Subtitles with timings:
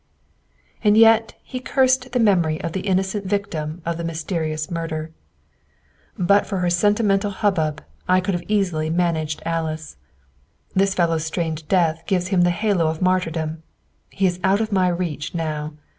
[0.83, 5.11] And yet he cursed the memory of the innocent victim of the mysterious murder.
[6.17, 9.97] "But for her sentimental hubbub, I could have easily managed Alice.
[10.73, 13.61] This fellow's strange death gives him the halo of martyrdom.
[14.09, 15.73] He is out of my reach now.